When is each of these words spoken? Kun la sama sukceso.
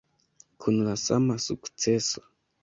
Kun 0.63 0.79
la 0.87 0.95
sama 1.01 1.37
sukceso. 1.45 2.25